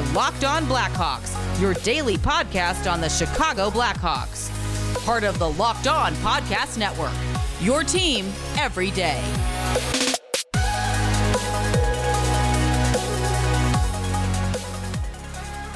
[0.00, 4.48] are Locked On Blackhawks, your daily podcast on the Chicago Blackhawks.
[5.04, 7.12] Part of the Locked On Podcast Network.
[7.60, 8.26] Your team
[8.56, 9.22] every day.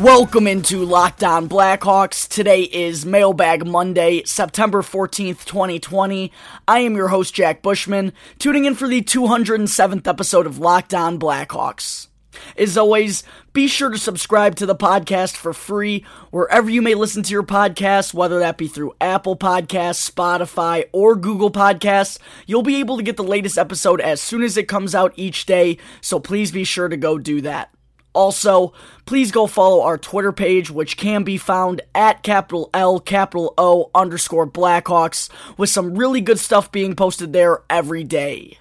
[0.00, 2.26] Welcome into Locked On Blackhawks.
[2.26, 6.32] Today is Mailbag Monday, September 14th, 2020.
[6.66, 11.18] I am your host, Jack Bushman, tuning in for the 207th episode of Locked On
[11.18, 12.08] Blackhawks.
[12.56, 13.22] As always,
[13.52, 17.42] be sure to subscribe to the podcast for free wherever you may listen to your
[17.42, 22.18] podcast, whether that be through Apple Podcasts, Spotify, or Google Podcasts.
[22.46, 25.46] You'll be able to get the latest episode as soon as it comes out each
[25.46, 27.70] day, so please be sure to go do that.
[28.14, 28.72] Also,
[29.06, 33.90] please go follow our Twitter page, which can be found at capital L, capital O
[33.94, 38.58] underscore Blackhawks, with some really good stuff being posted there every day.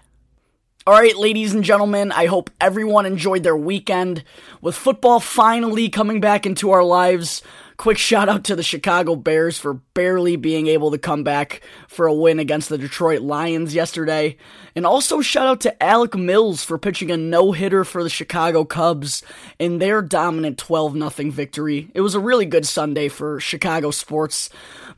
[0.86, 4.26] Alright, ladies and gentlemen, I hope everyone enjoyed their weekend.
[4.60, 7.42] With football finally coming back into our lives,
[7.78, 11.62] quick shout out to the Chicago Bears for barely being able to come back
[11.94, 14.38] for a win against the Detroit Lions yesterday.
[14.76, 18.66] And also shout out to Alec Mills for pitching a no hitter for the Chicago
[18.66, 19.24] Cubs
[19.60, 21.92] in their dominant 12 0 victory.
[21.94, 24.50] It was a really good Sunday for Chicago sports.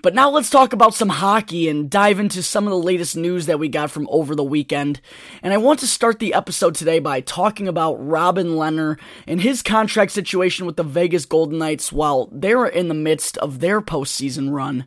[0.01, 3.47] But now let's talk about some hockey and dive into some of the latest news
[3.47, 5.01] that we got from over the weekend.
[5.41, 9.61] And I want to start the episode today by talking about Robin Lehner and his
[9.61, 14.51] contract situation with the Vegas Golden Knights while they're in the midst of their postseason
[14.51, 14.85] run.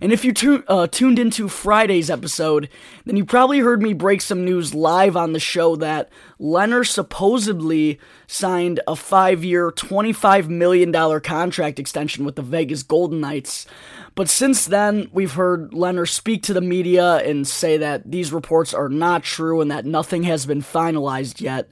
[0.00, 2.68] And if you tu- uh, tuned into Friday's episode,
[3.04, 6.10] then you probably heard me break some news live on the show that
[6.40, 13.66] Lehner supposedly signed a five year, $25 million contract extension with the Vegas Golden Knights.
[14.14, 18.74] But since then, we've heard Lehner speak to the media and say that these reports
[18.74, 21.68] are not true and that nothing has been finalized yet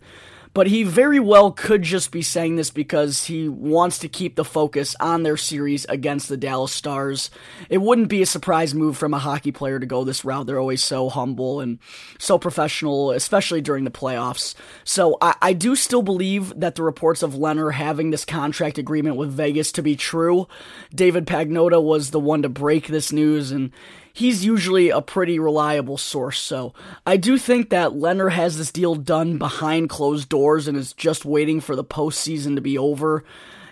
[0.56, 4.44] but he very well could just be saying this because he wants to keep the
[4.44, 7.30] focus on their series against the Dallas Stars.
[7.68, 10.46] It wouldn't be a surprise move from a hockey player to go this route.
[10.46, 11.78] They're always so humble and
[12.18, 14.54] so professional, especially during the playoffs.
[14.82, 19.16] So I, I do still believe that the reports of Lehner having this contract agreement
[19.16, 20.48] with Vegas to be true.
[20.94, 23.72] David Pagnotta was the one to break this news and
[24.16, 26.40] he's usually a pretty reliable source.
[26.40, 26.72] So
[27.04, 31.26] I do think that Lehner has this deal done behind closed doors and is just
[31.26, 33.24] waiting for the postseason to be over.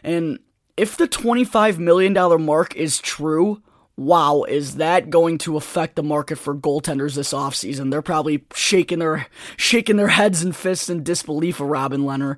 [0.03, 0.39] And
[0.77, 2.13] if the $25 million
[2.45, 3.63] mark is true,
[3.97, 7.91] wow, is that going to affect the market for goaltenders this offseason?
[7.91, 12.37] They're probably shaking their shaking their heads and fists in disbelief of Robin Lehner,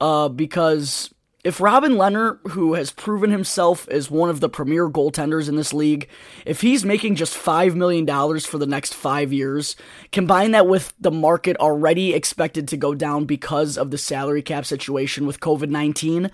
[0.00, 1.12] uh, because
[1.48, 5.72] if Robin Lehner, who has proven himself as one of the premier goaltenders in this
[5.72, 6.06] league,
[6.44, 8.06] if he's making just $5 million
[8.40, 9.74] for the next five years,
[10.12, 14.66] combine that with the market already expected to go down because of the salary cap
[14.66, 16.30] situation with COVID 19,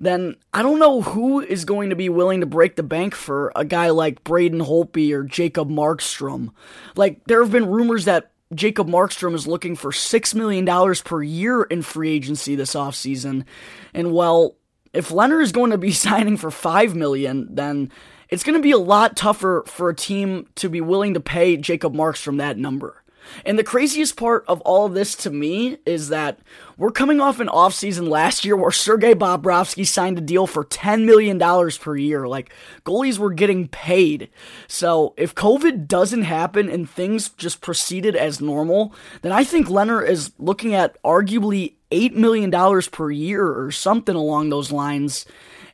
[0.00, 3.52] then I don't know who is going to be willing to break the bank for
[3.54, 6.50] a guy like Braden Holtby or Jacob Markstrom.
[6.96, 11.62] Like, there have been rumors that Jacob Markstrom is looking for $6 million per year
[11.62, 13.44] in free agency this offseason.
[13.92, 14.56] And well,
[14.92, 17.90] if Lehner is going to be signing for 5 million, then
[18.28, 21.56] it's going to be a lot tougher for a team to be willing to pay
[21.56, 23.02] Jacob Markstrom that number.
[23.44, 26.38] And the craziest part of all of this to me is that
[26.76, 31.04] we're coming off an offseason last year where Sergei Bobrovsky signed a deal for $10
[31.04, 31.38] million
[31.78, 32.28] per year.
[32.28, 32.52] Like,
[32.84, 34.30] goalies were getting paid.
[34.66, 40.06] So, if COVID doesn't happen and things just proceeded as normal, then I think Lehner
[40.06, 42.50] is looking at arguably $8 million
[42.92, 45.26] per year or something along those lines.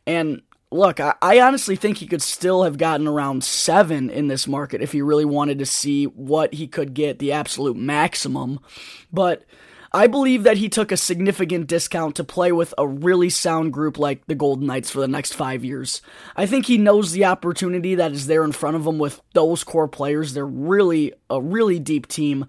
[0.06, 0.42] And
[0.74, 4.82] look, I, I, honestly think he could still have gotten around seven in this market
[4.82, 8.58] if he really wanted to see what he could get the absolute maximum.
[9.12, 9.44] But
[9.92, 13.96] I believe that he took a significant discount to play with a really sound group
[13.96, 16.02] like the Golden Knights for the next five years.
[16.34, 19.62] I think he knows the opportunity that is there in front of him with those
[19.62, 20.34] core players.
[20.34, 22.46] They're really a really deep team.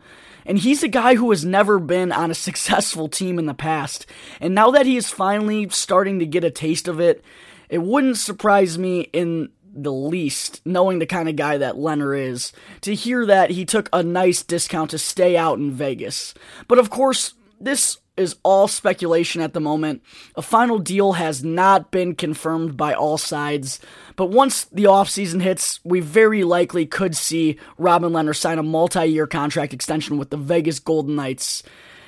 [0.48, 4.08] And he's a guy who has never been on a successful team in the past.
[4.40, 7.24] And now that he is finally starting to get a taste of it,
[7.70, 12.54] it wouldn't surprise me in the least, knowing the kind of guy that Lehner is,
[12.82, 16.34] to hear that he took a nice discount to stay out in Vegas.
[16.68, 20.02] But of course, this is all speculation at the moment.
[20.36, 23.80] A final deal has not been confirmed by all sides,
[24.16, 29.06] but once the offseason hits, we very likely could see Robin Lehner sign a multi
[29.06, 31.64] year contract extension with the Vegas Golden Knights.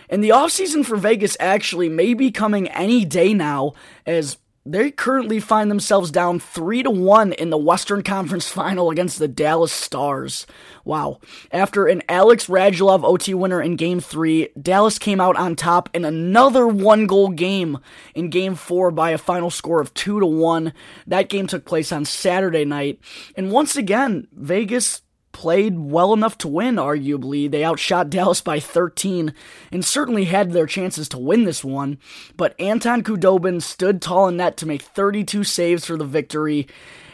[0.10, 3.74] And the offseason for Vegas actually may be coming any day now,
[4.06, 4.38] as
[4.72, 9.28] they currently find themselves down 3 to 1 in the Western Conference Final against the
[9.28, 10.46] Dallas Stars.
[10.84, 11.20] Wow.
[11.52, 16.06] After an Alex Radulov OT winner in game 3, Dallas came out on top in
[16.06, 17.80] another one-goal game
[18.14, 20.74] in game 4 by a final score of 2 to 1.
[21.08, 23.00] That game took place on Saturday night,
[23.36, 25.02] and once again, Vegas
[25.38, 27.50] played well enough to win, arguably.
[27.50, 29.36] They outshot Dallas by 13
[29.72, 32.00] and certainly had their chances to win this one.
[32.36, 36.68] But Anton Khudobin stood tall in net to make 32 saves for the victory.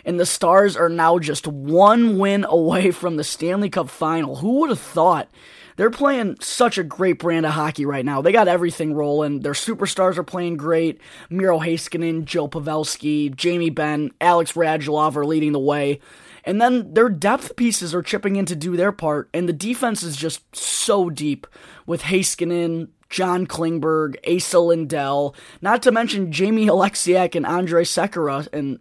[0.06, 4.38] And the Stars are now just one win away from the Stanley Cup final.
[4.38, 5.30] Who would have thought?
[5.76, 8.22] They're playing such a great brand of hockey right now.
[8.22, 9.42] They got everything rolling.
[9.42, 11.02] Their superstars are playing great.
[11.30, 16.00] Miro Heiskanen, Joe Pavelski, Jamie Benn, Alex Radulov are leading the way.
[16.44, 20.04] And then their depth pieces are chipping in to do their part, and the defense
[20.04, 21.48] is just so deep
[21.86, 28.80] with Heiskanen, John Klingberg, Esa Lindell, not to mention Jamie Oleksiak and Andrej Sekera, and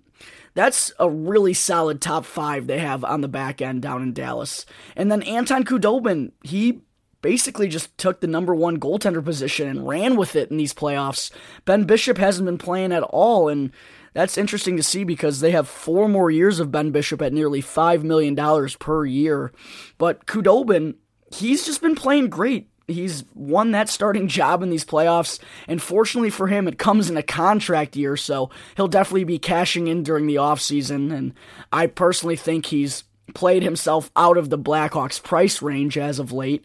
[0.55, 4.67] that's a really solid top five they have on the back end down in Dallas.
[4.97, 6.83] And then Anton Khudobin, he
[7.23, 11.31] basically just took the number one goaltender position and ran with it in these playoffs.
[11.65, 13.71] Ben Bishop hasn't been playing at all, and
[14.13, 17.63] that's interesting to see because they have four more years of Ben Bishop at nearly
[17.63, 18.37] $5 million
[18.79, 19.53] per year.
[19.99, 20.97] But Khudobin,
[21.35, 22.69] he's just been playing great.
[22.89, 25.39] He's won that starting job in these playoffs,
[25.69, 29.87] and fortunately for him, it comes in a contract year, so he'll definitely be cashing
[29.87, 31.15] in during the offseason.
[31.15, 31.33] And
[31.73, 33.05] I personally think he's
[33.35, 36.65] played himself out of the Blackhawks price range as of late.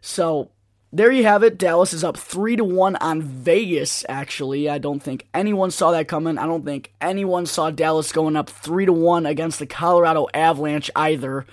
[0.00, 0.52] So
[0.92, 1.58] there you have it.
[1.58, 4.68] Dallas is up 3 to 1 on Vegas actually.
[4.68, 6.38] I don't think anyone saw that coming.
[6.38, 10.90] I don't think anyone saw Dallas going up 3 to 1 against the Colorado Avalanche
[10.96, 11.46] either.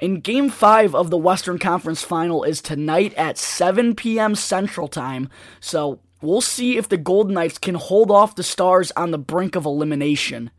[0.00, 4.34] In game 5 of the Western Conference Final is tonight at 7 p.m.
[4.36, 5.28] Central Time.
[5.60, 9.56] So, we'll see if the Golden Knights can hold off the Stars on the brink
[9.56, 10.50] of elimination.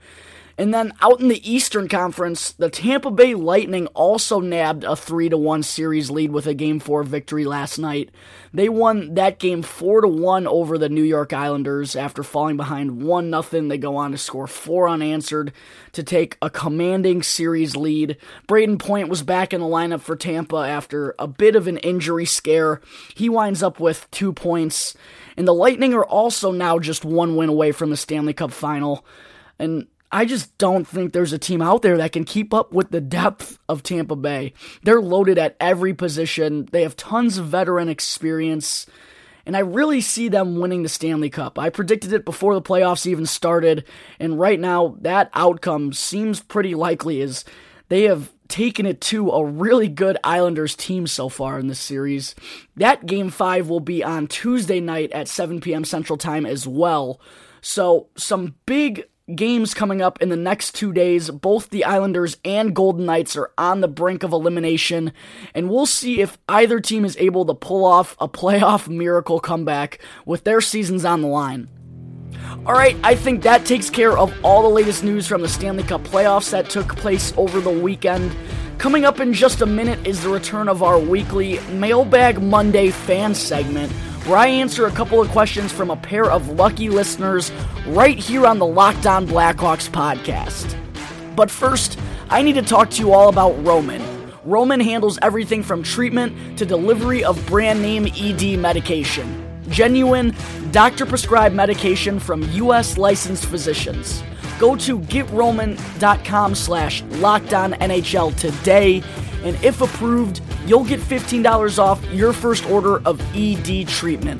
[0.59, 5.29] And then out in the Eastern Conference, the Tampa Bay Lightning also nabbed a 3
[5.29, 8.09] to 1 series lead with a game 4 victory last night.
[8.53, 13.01] They won that game 4 to 1 over the New York Islanders after falling behind
[13.03, 13.69] 1 0.
[13.69, 15.53] They go on to score 4 unanswered
[15.93, 18.17] to take a commanding series lead.
[18.45, 22.25] Brayden Point was back in the lineup for Tampa after a bit of an injury
[22.25, 22.81] scare.
[23.15, 24.93] He winds up with 2 points.
[25.37, 29.05] And the Lightning are also now just one win away from the Stanley Cup final.
[29.57, 32.89] And I just don't think there's a team out there that can keep up with
[32.89, 34.53] the depth of Tampa Bay.
[34.83, 38.87] They're loaded at every position, they have tons of veteran experience,
[39.45, 41.59] and I really see them winning the Stanley Cup.
[41.59, 43.85] I predicted it before the playoffs even started,
[44.19, 47.45] and right now that outcome seems pretty likely as
[47.89, 52.33] they have taken it to a really good Islanders team so far in this series.
[52.75, 55.85] That game 5 will be on Tuesday night at 7 p.m.
[55.85, 57.21] Central Time as well.
[57.61, 59.05] So, some big
[59.35, 61.29] games coming up in the next two days.
[61.29, 65.11] Both the Islanders and Golden Knights are on the brink of elimination,
[65.53, 69.99] and we'll see if either team is able to pull off a playoff miracle comeback
[70.25, 71.69] with their seasons on the line.
[72.65, 76.03] Alright, I think that takes care of all the latest news from the Stanley Cup
[76.03, 78.35] playoffs that took place over the weekend.
[78.77, 83.35] Coming up in just a minute is the return of our weekly Mailbag Monday fan
[83.35, 83.91] segment
[84.29, 87.51] where I answer a couple of questions from a pair of lucky listeners
[87.87, 90.75] right here on the Locked On Blackhawks podcast.
[91.35, 91.97] But first,
[92.29, 94.03] I need to talk to you all about Roman.
[94.43, 99.43] Roman handles everything from treatment to delivery of brand name ED medication.
[99.67, 100.35] Genuine,
[100.69, 102.99] doctor prescribed medication from U.S.
[102.99, 104.21] licensed physicians.
[104.59, 109.01] Go to getroman.com slash NHL today,
[109.43, 114.39] and if approved, you'll get $15 off your first order of ED treatment.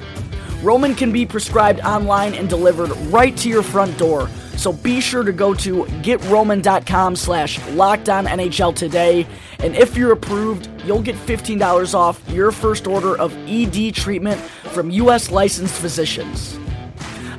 [0.62, 4.30] Roman can be prescribed online and delivered right to your front door.
[4.56, 9.26] So be sure to go to getroman.com slash NHL today.
[9.60, 14.92] And if you're approved, you'll get $15 off your first order of ED treatment from
[14.92, 15.32] U.S.
[15.32, 16.60] licensed physicians.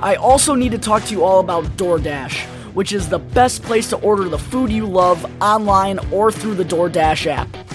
[0.00, 2.40] I also need to talk to you all about DoorDash,
[2.75, 6.64] which is the best place to order the food you love online or through the
[6.64, 7.69] DoorDash app.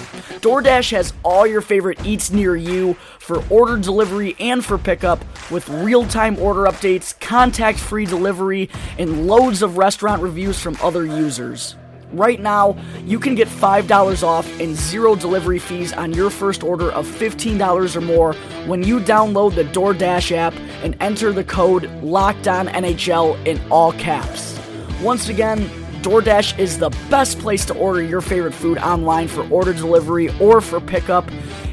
[0.45, 5.67] DoorDash has all your favorite eats near you for order delivery and for pickup with
[5.67, 11.75] real time order updates, contact free delivery, and loads of restaurant reviews from other users.
[12.11, 16.91] Right now, you can get $5 off and zero delivery fees on your first order
[16.91, 18.33] of $15 or more
[18.67, 24.59] when you download the DoorDash app and enter the code LOCKEDONNHL in all caps.
[25.01, 25.67] Once again,
[26.05, 30.62] DoorDash is the best place to order your favorite food online for order delivery or
[30.62, 31.27] for pickup.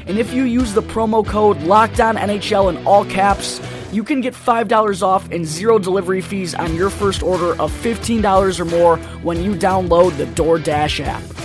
[0.07, 3.61] And if you use the promo code LOCKEDONNHL in all caps,
[3.91, 8.59] you can get $5 off and zero delivery fees on your first order of $15
[8.59, 11.42] or more when you download the DoorDash app.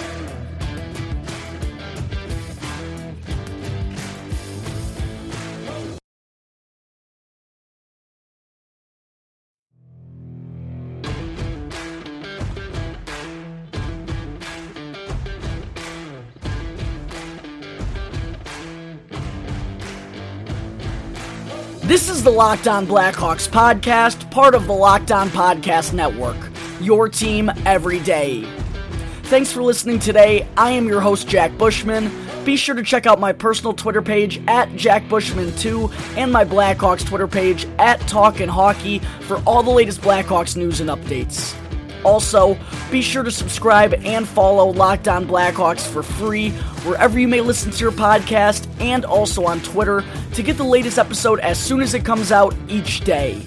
[22.28, 26.36] The Locked On Blackhawks podcast, part of the Locked On Podcast Network.
[26.78, 28.44] Your team every day.
[29.22, 30.46] Thanks for listening today.
[30.54, 32.12] I am your host, Jack Bushman.
[32.44, 37.28] Be sure to check out my personal Twitter page at JackBushman2 and my Blackhawks Twitter
[37.28, 41.56] page at Talkin' Hockey for all the latest Blackhawks news and updates.
[42.04, 42.58] Also,
[42.90, 46.50] be sure to subscribe and follow Locked On Blackhawks for free
[46.84, 50.98] wherever you may listen to your podcast and also on Twitter to get the latest
[50.98, 53.42] episode as soon as it comes out each day.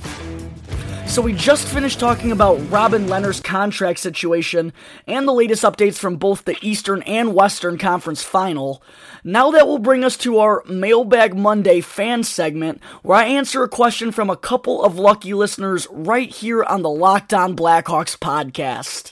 [1.12, 4.72] So, we just finished talking about Robin Lehner's contract situation
[5.06, 8.82] and the latest updates from both the Eastern and Western Conference final.
[9.22, 13.68] Now that will bring us to our Mailbag Monday fan segment, where I answer a
[13.68, 19.12] question from a couple of lucky listeners right here on the Locked On Blackhawks podcast.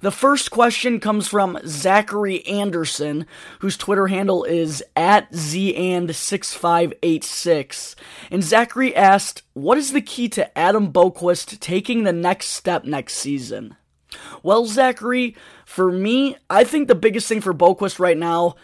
[0.00, 3.26] The first question comes from Zachary Anderson,
[3.60, 7.94] whose Twitter handle is at zand6586.
[8.30, 13.14] And Zachary asked, What is the key to Adam Boqvist taking the next step next
[13.14, 13.76] season?
[14.42, 18.56] Well, Zachary, for me, I think the biggest thing for Boqvist right now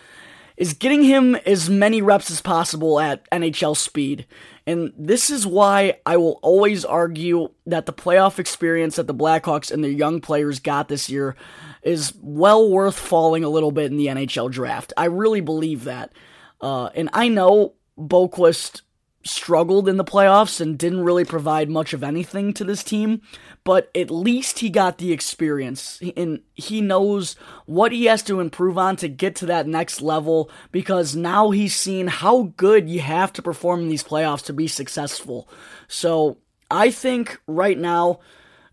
[0.57, 4.27] is getting him as many reps as possible at NHL speed.
[4.67, 9.71] And this is why I will always argue that the playoff experience that the Blackhawks
[9.71, 11.37] and their young players got this year
[11.83, 14.93] is well worth falling a little bit in the NHL draft.
[14.97, 16.13] I really believe that.
[16.61, 18.83] Uh, and I know Boqvist
[19.25, 23.23] struggled in the playoffs and didn't really provide much of anything to this team,
[23.65, 27.35] but at least he got the experience and he knows
[27.67, 31.75] what he has to improve on to get to that next level because now he's
[31.75, 35.49] seen how good you have to perform in these playoffs to be successful.
[35.89, 36.37] So
[36.71, 38.21] I think right now,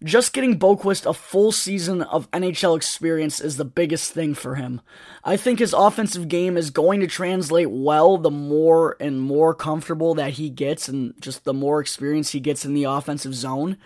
[0.04, 4.82] just getting Boqvist a full season of NHL experience is the biggest thing for him.
[5.24, 10.16] I think his offensive game is going to translate well the more and more comfortable
[10.16, 13.78] that he gets and just the more experience he gets in the offensive zone.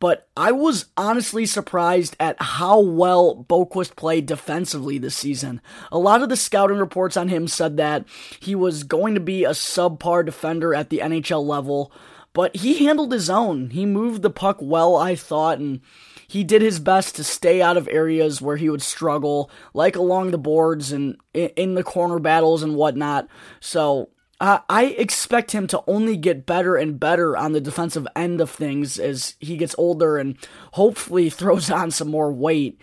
[0.00, 5.60] But I was honestly surprised at how well Boqvist played defensively this season.
[5.92, 8.04] A lot of the scouting reports on him said that
[8.40, 11.92] he was going to be a subpar defender at the NHL level
[12.32, 13.70] but he handled his own.
[13.70, 15.80] He moved the puck well, I thought, and
[16.26, 20.30] he did his best to stay out of areas where he would struggle, like along
[20.30, 23.28] the boards and in the corner battles and whatnot.
[23.60, 24.08] So
[24.40, 28.50] uh, I expect him to only get better and better on the defensive end of
[28.50, 30.36] things as he gets older and
[30.72, 32.80] hopefully throws on some more weight.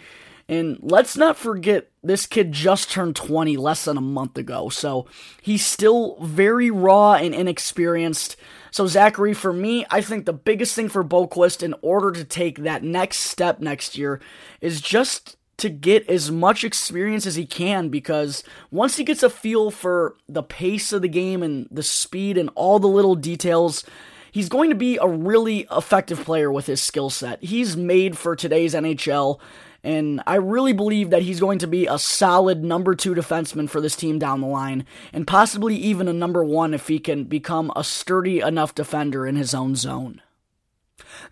[0.49, 5.05] And let's not forget, this kid just turned 20 less than a month ago, so
[5.43, 8.35] he's still very raw and inexperienced.
[8.71, 12.63] So, Zachary, for me, I think the biggest thing for Boqvist in order to take
[12.63, 14.19] that next step next year
[14.59, 19.29] is just to get as much experience as he can because once he gets a
[19.29, 23.83] feel for the pace of the game and the speed and all the little details,
[24.31, 27.43] he's going to be a really effective player with his skill set.
[27.43, 29.39] He's made for today's NHL
[29.83, 33.81] and I really believe that he's going to be a solid number two defenseman for
[33.81, 37.71] this team down the line, and possibly even a number one if he can become
[37.75, 40.21] a sturdy enough defender in his own zone.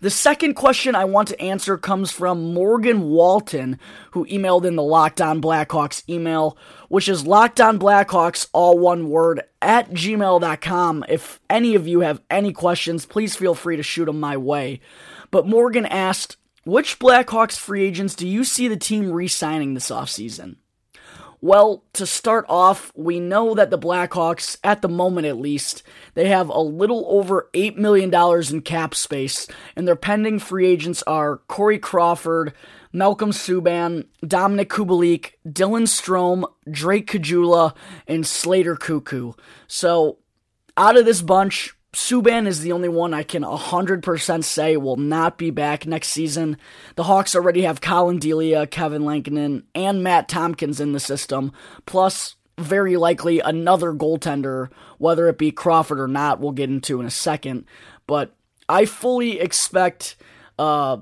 [0.00, 3.78] The second question I want to answer comes from Morgan Walton,
[4.12, 6.56] who emailed in the Locked On Blackhawks email,
[6.88, 11.04] which is lockedonblackhawks, all one word, at gmail.com.
[11.08, 14.80] If any of you have any questions, please feel free to shoot them my way.
[15.30, 16.36] But Morgan asked,
[16.68, 20.56] which Blackhawks free agents do you see the team re signing this offseason?
[21.40, 25.82] Well, to start off, we know that the Blackhawks, at the moment at least,
[26.12, 28.12] they have a little over $8 million
[28.52, 29.46] in cap space,
[29.76, 32.52] and their pending free agents are Corey Crawford,
[32.92, 37.74] Malcolm Subban, Dominik Kubalik, Dylan Strome, Drake Caggiula,
[38.06, 39.38] and Slater Koekkoek.
[39.68, 40.18] So,
[40.76, 45.38] out of this bunch, Subban is the only one I can 100% say will not
[45.38, 46.58] be back next season.
[46.96, 51.50] The Hawks already have Collin Delia, Kevin Lankinen, and Matt Tomkins in the system,
[51.86, 54.68] plus very likely another goaltender,
[54.98, 57.64] whether it be Crawford or not, we'll get into in a second.
[58.06, 58.34] But
[58.68, 60.16] I fully expect
[60.58, 60.98] uh,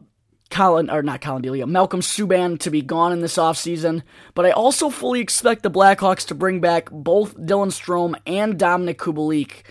[0.50, 4.02] Collin, or not Collin Delia, Malcolm Subban to be gone in this offseason,
[4.34, 8.96] but I also fully expect the Blackhawks to bring back both Dylan Strome and Dominik
[8.96, 9.62] Kubalik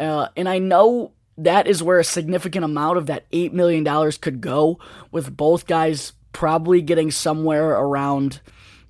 [0.00, 3.84] uh, and I know that is where a significant amount of that $8 million
[4.20, 4.78] could go,
[5.10, 8.40] with both guys probably getting somewhere around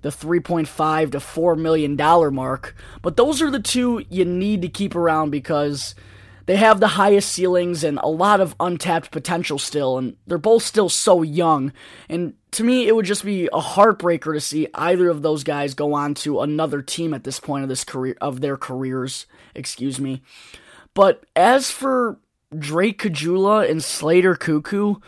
[0.03, 2.75] the 3.5 to 4 million dollar mark.
[3.03, 5.95] But those are the two you need to keep around because
[6.47, 10.63] they have the highest ceilings and a lot of untapped potential still and they're both
[10.63, 11.73] still so young.
[12.09, 15.75] And to me it would just be a heartbreaker to see either of those guys
[15.75, 20.01] go on to another team at this point of this career of their careers, excuse
[20.01, 20.23] me.
[20.95, 22.19] But as for
[22.57, 25.01] Drake Caggiula and Slater Koekkoek,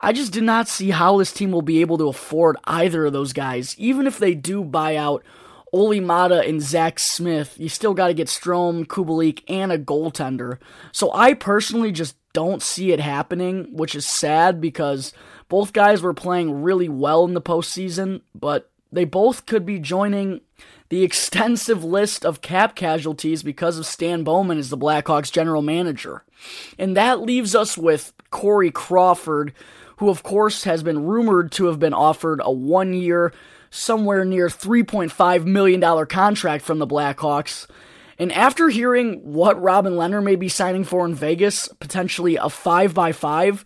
[0.00, 3.12] I just did not see how this team will be able to afford either of
[3.12, 5.24] those guys, even if they do buy out
[5.72, 7.56] Olli Maatta and Zack Smith.
[7.58, 10.58] You still got to get Strome, Kubalik, and a goaltender.
[10.92, 15.12] So I personally just don't see it happening, which is sad because
[15.48, 20.40] both guys were playing really well in the postseason, but they both could be joining
[20.88, 26.24] the extensive list of cap casualties because of Stan Bowman as the Blackhawks general manager.
[26.78, 29.52] And that leaves us with Corey Crawford,
[29.96, 33.32] who, of course, has been rumored to have been offered a one year,
[33.70, 37.66] somewhere near $3.5 million contract from the Blackhawks.
[38.18, 42.94] And after hearing what Robin Lehner may be signing for in Vegas, potentially a 5
[42.94, 43.64] by 5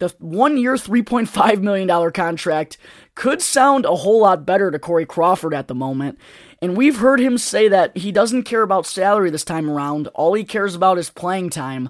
[0.00, 2.78] the one year, $3.5 million contract
[3.14, 6.18] could sound a whole lot better to Corey Crawford at the moment.
[6.62, 10.08] And we've heard him say that he doesn't care about salary this time around.
[10.08, 11.88] All he cares about is playing time.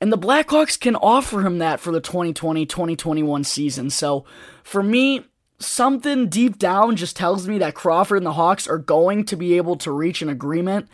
[0.00, 3.90] And the Blackhawks can offer him that for the 2020 2021 season.
[3.90, 4.24] So
[4.62, 5.26] for me,
[5.58, 9.56] something deep down just tells me that Crawford and the Hawks are going to be
[9.56, 10.88] able to reach an agreement.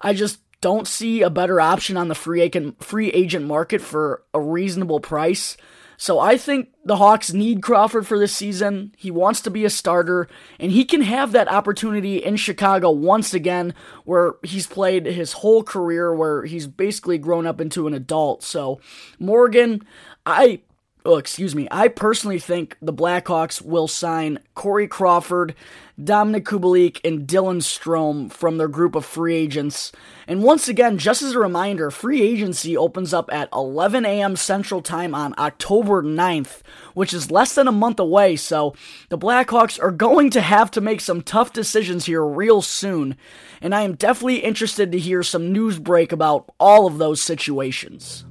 [0.00, 4.22] I just don't see a better option on the free agent free agent market for
[4.34, 5.56] a reasonable price.
[6.00, 8.94] So I think the Hawks need Crawford for this season.
[8.96, 10.28] He wants to be a starter,
[10.58, 13.74] and he can have that opportunity in Chicago once again,
[14.06, 18.42] where he's played his whole career, where he's basically grown up into an adult.
[18.42, 18.80] So,
[19.18, 19.82] Morgan,
[20.24, 20.62] I
[21.04, 25.54] oh, excuse me, I personally think the Blackhawks will sign Corey Crawford,
[25.98, 29.92] Dominik Kubalik, and Dylan Strome from their group of free agents.
[30.26, 34.36] And once again, just as a reminder, free agency opens up at 11 a.m.
[34.36, 36.60] Central Time on October 9th,
[36.94, 38.74] which is less than a month away, so
[39.08, 43.16] the Blackhawks are going to have to make some tough decisions here real soon.
[43.60, 48.24] And I am definitely interested to hear some news break about all of those situations.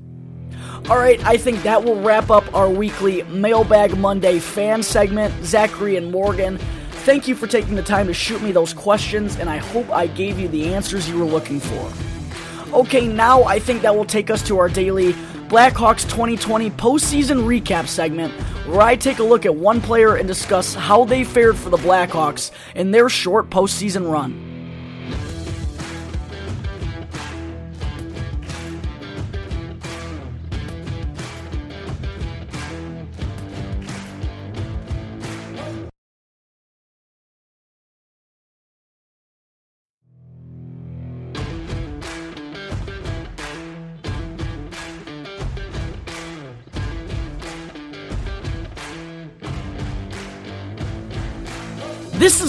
[0.90, 5.34] Alright, I think that will wrap up our weekly Mailbag Monday fan segment.
[5.46, 6.58] Zachary and Morgan,
[7.06, 10.08] thank you for taking the time to shoot me those questions, and I hope I
[10.08, 11.92] gave you the answers you were looking for.
[12.74, 15.14] Okay, now I think that will take us to our daily
[15.50, 18.32] Blackhawks 2020 postseason recap segment,
[18.68, 21.78] where I take a look at one player and discuss how they fared for the
[21.78, 24.49] Blackhawks in their short postseason run.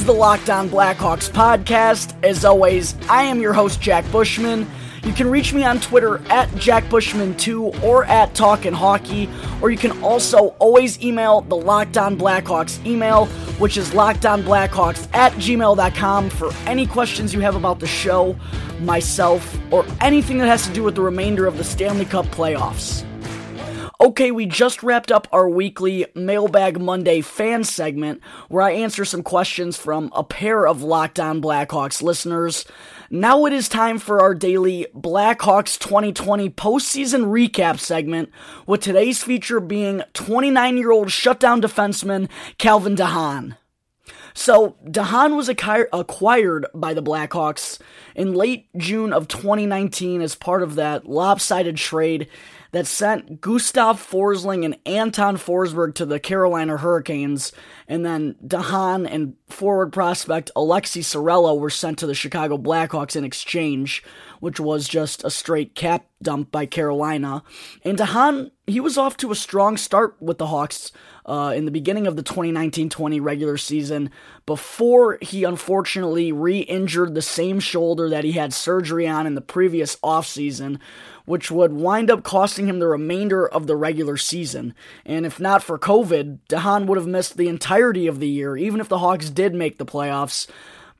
[0.00, 2.14] Is the Locked On Blackhawks podcast.
[2.24, 4.66] As always, I am your host, Jack Bushman.
[5.04, 9.28] You can reach me on Twitter at JackBushman2 or at Talkin' Hockey,
[9.60, 13.26] or you can also always email the Locked On Blackhawks email,
[13.58, 18.34] which is lockedonblackhawks at gmail.com for any questions you have about the show,
[18.80, 23.04] myself, or anything that has to do with the remainder of the Stanley Cup playoffs.
[24.02, 29.22] Okay, we just wrapped up our weekly Mailbag Monday fan segment where I answer some
[29.22, 32.64] questions from a pair of Locked On Blackhawks listeners.
[33.10, 38.30] Now it is time for our daily Blackhawks 2020 postseason recap segment,
[38.66, 43.58] with today's feature being 29 year old shutdown defenseman Calvin DeHaan.
[44.32, 47.78] So, DeHaan was acquired by the Blackhawks
[48.14, 52.28] in late June of 2019 as part of that lopsided trade
[52.72, 57.52] that sent Gustav Forsling and Anton Forsberg to the Carolina Hurricanes,
[57.90, 63.24] and then DeHaan and forward prospect Aleksi Saarela were sent to the Chicago Blackhawks in
[63.24, 64.04] exchange,
[64.38, 67.42] which was just a straight cap dump by Carolina.
[67.84, 70.92] And DeHaan, he was off to a strong start with the Hawks
[71.26, 74.10] uh, in the beginning of the 2019-20 regular season
[74.46, 79.96] before he unfortunately re-injured the same shoulder that he had surgery on in the previous
[79.96, 80.78] offseason,
[81.24, 84.74] which would wind up costing him the remainder of the regular season.
[85.04, 87.48] And if not for COVID, DeHaan would have missed the
[87.80, 90.46] entirety of the year, even if the Hawks did make the playoffs.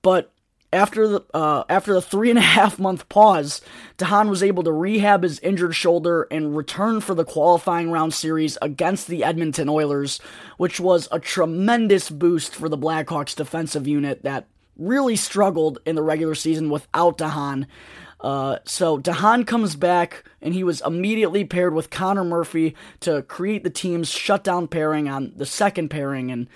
[0.00, 0.32] But
[0.72, 3.60] after the uh, after the three and a half month pause,
[3.98, 8.56] DeHaan was able to rehab his injured shoulder and return for the qualifying round series
[8.62, 10.20] against the Edmonton Oilers,
[10.56, 14.46] which was a tremendous boost for the Blackhawks defensive unit that
[14.78, 17.66] really struggled in the regular season without DeHaan.
[18.22, 23.64] Uh, so DeHaan comes back and he was immediately paired with Connor Murphy to create
[23.64, 26.48] the team's shutdown pairing on the second pairing and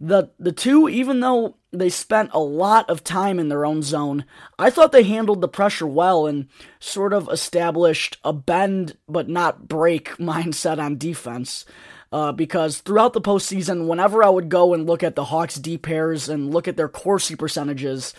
[0.00, 4.24] the the two even though they spent a lot of time in their own zone.
[4.58, 9.68] I thought they handled the pressure well and sort of established a bend but not
[9.68, 11.64] break mindset on defense.
[12.12, 15.76] Uh, because throughout the postseason, whenever I would go and look at the Hawks D
[15.76, 18.14] pairs and look at their Corsi percentages,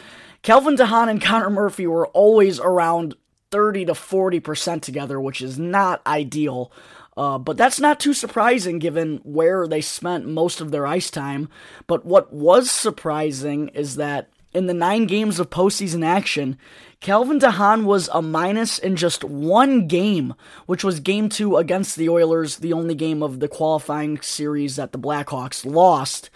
[0.46, 3.16] Calvin DeHaan and Connor Murphy were always around
[3.50, 6.72] 30 to 40% together, which is not ideal.
[7.18, 11.50] Uh, but that's not too surprising given where they spent most of their ice time.
[11.88, 16.60] But what was surprising is that in the nine games of postseason action,
[17.00, 20.36] Calvin DeHaan was a minus in just one game,
[20.68, 24.92] which was game two against the Oilers, the only game of the qualifying series that
[24.92, 26.30] the Blackhawks lost.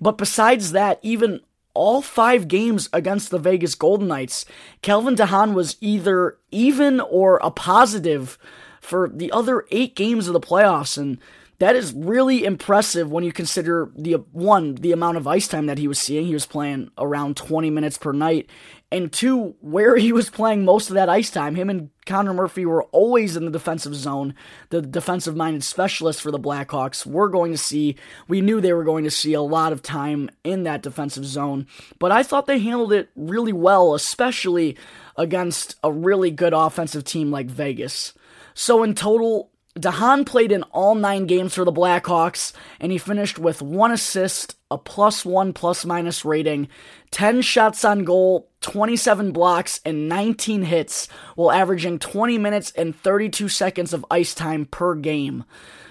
[0.00, 1.40] But besides that, even
[1.74, 4.44] all five games against the Vegas Golden Knights,
[4.82, 8.38] Calvin DeHaan was either even or a positive
[8.80, 10.98] for the other eight games of the playoffs.
[10.98, 11.18] And
[11.58, 15.78] that is really impressive when you consider the one, the amount of ice time that
[15.78, 16.26] he was seeing.
[16.26, 18.48] He was playing around 20 minutes per night.
[18.92, 21.54] And two, where he was playing most of that ice time.
[21.54, 24.34] Him and Connor Murphy were always in the defensive zone,
[24.70, 27.06] the defensive minded specialist for the Blackhawks.
[27.06, 27.94] We're going to see,
[28.26, 31.68] we knew they were going to see a lot of time in that defensive zone.
[32.00, 34.76] But I thought they handled it really well, especially
[35.16, 38.12] against a really good offensive team like Vegas.
[38.54, 43.38] So in total, DeHaan played in all nine games for the Blackhawks, and he finished
[43.38, 46.68] with one assist, a plus one plus minus rating,
[47.12, 51.06] 10 shots on goal, 27 blocks, and 19 hits,
[51.36, 55.44] while averaging 20 minutes and 32 seconds of ice time per game.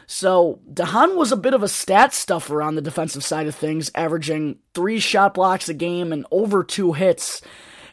[0.07, 3.91] So, DeHaan was a bit of a stat stuffer on the defensive side of things,
[3.95, 7.41] averaging three shot blocks a game and over two hits.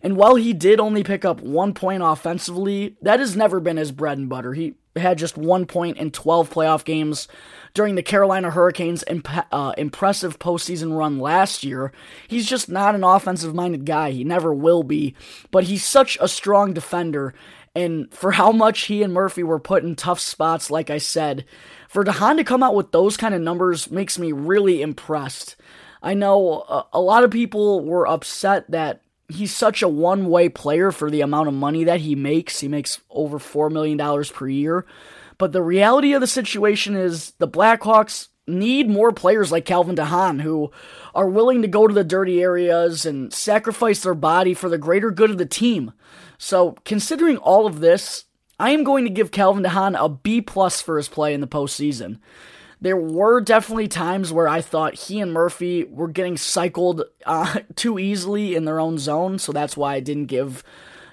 [0.03, 3.93] And while he did only pick up one point offensively, that has never been his
[3.93, 4.55] bread and butter.
[4.55, 7.29] He had just one point in 12 playoff games
[7.75, 11.93] during the Carolina Hurricanes' imp- uh, impressive postseason run last year.
[12.29, 14.11] He's just not an offensive minded guy.
[14.11, 15.15] He never will be.
[15.51, 17.35] But he's such a strong defender.
[17.75, 21.45] And for how much he and Murphy were put in tough spots, like I said,
[21.89, 25.57] for DeHaan to come out with those kind of numbers makes me really impressed.
[26.03, 30.49] I know a, a lot of people were upset that he's such a one way
[30.49, 32.61] player for the amount of money that he makes.
[32.61, 34.87] He makes over $4 million per year.
[35.39, 40.41] But the reality of the situation is the Blackhawks need more players like Calvin DeHaan
[40.41, 40.71] who
[41.15, 45.11] are willing to go to the dirty areas and sacrifice their body for the greater
[45.11, 45.93] good of the team.
[46.39, 48.25] So, considering all of this,
[48.59, 51.47] I am going to give Calvin DeHaan a B plus for his play in the
[51.47, 52.19] postseason.
[52.81, 57.99] There were definitely times where I thought he and Murphy were getting cycled uh, too
[57.99, 60.63] easily in their own zone, so that's why I didn't give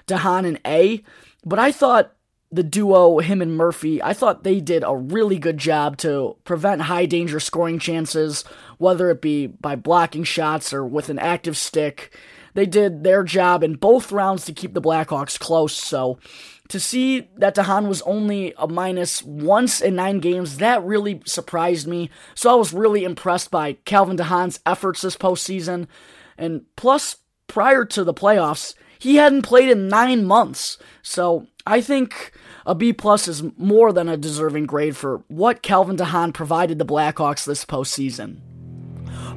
[0.06, 1.02] DeHaan an A.
[1.44, 2.14] But I thought
[2.52, 6.82] the duo, him and Murphy, I thought they did a really good job to prevent
[6.82, 8.44] high danger scoring chances,
[8.78, 12.16] whether it be by blocking shots or with an active stick.
[12.54, 16.18] They did their job in both rounds to keep the Blackhawks close, so
[16.68, 21.86] to see that DeHaan was only a minus once in nine games, that really surprised
[21.86, 22.10] me.
[22.34, 25.86] So I was really impressed by Calvin DeHaan's efforts this postseason.
[26.38, 30.78] And plus, prior to the playoffs, he hadn't played in nine months.
[31.02, 32.32] So I think
[32.64, 36.86] a B plus is more than a deserving grade for what Calvin DeHaan provided the
[36.86, 38.40] Blackhawks this postseason.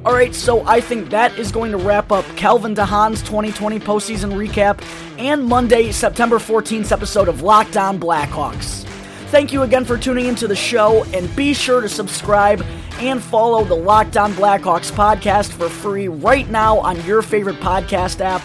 [0.06, 4.80] Alright, so I think that is going to wrap up Calvin DeHaan's 2020 postseason recap
[5.18, 8.84] and Monday, September 14th episode of Locked On Blackhawks.
[9.30, 12.64] Thank you again for tuning into the show, and be sure to subscribe
[13.00, 18.20] and follow the Locked On Blackhawks podcast for free right now on your favorite podcast
[18.20, 18.42] app,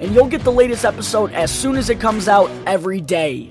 [0.00, 3.50] and you'll get the latest episode as soon as it comes out every day.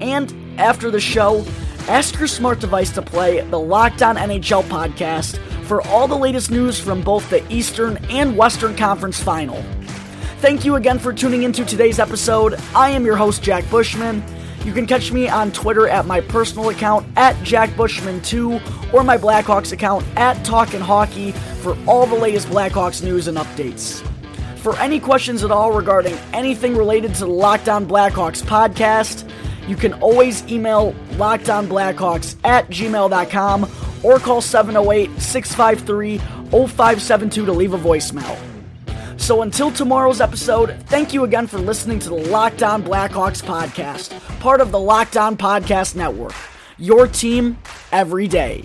[0.00, 1.46] And after the show,
[1.88, 6.50] ask your smart device to play the Locked On NHL podcast for all the latest
[6.50, 9.62] news from both the Eastern and Western Conference Final.
[10.38, 12.54] Thank you again for tuning into today's episode.
[12.74, 14.22] I am your host, Jack Bushman.
[14.64, 19.72] You can catch me on Twitter at my personal account at JackBushman2 or my Blackhawks
[19.72, 24.06] account at Talkin' Hockey for all the latest Blackhawks news and updates.
[24.58, 29.28] For any questions at all regarding anything related to the Locked On Blackhawks podcast,
[29.68, 33.64] you can always email lockedonblackhawks at gmail.com
[34.04, 38.38] or call 708 653 0572 to leave a voicemail.
[39.18, 44.18] So until tomorrow's episode, thank you again for listening to the Locked On Blackhawks podcast,
[44.40, 46.34] part of the Locked On Podcast Network.
[46.78, 47.58] Your team
[47.90, 48.64] every day.